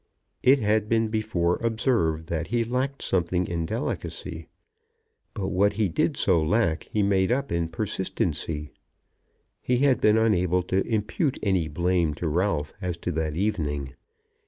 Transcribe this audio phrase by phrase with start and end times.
[0.41, 4.47] It has been before observed that he lacked something in delicacy,
[5.35, 8.71] but what he did so lack he made up in persistency.
[9.61, 13.93] He had been unable to impute any blame to Ralph as to that evening.